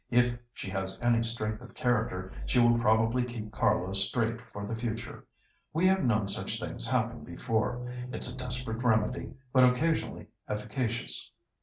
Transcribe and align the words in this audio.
If 0.09 0.35
she 0.51 0.67
has 0.71 0.97
any 0.99 1.21
strength 1.21 1.61
of 1.61 1.75
character, 1.75 2.31
she 2.47 2.57
will 2.57 2.75
probably 2.75 3.21
keep 3.23 3.51
Carlo 3.51 3.93
straight 3.93 4.41
for 4.41 4.65
the 4.65 4.73
future. 4.75 5.27
We 5.73 5.85
have 5.85 6.03
known 6.03 6.27
such 6.27 6.59
things 6.59 6.87
happen 6.89 7.23
before. 7.23 7.87
It's 8.11 8.33
a 8.33 8.35
desperate 8.35 8.83
remedy, 8.83 9.35
but 9.53 9.63
occasionally 9.63 10.25
efficacious." 10.49 11.31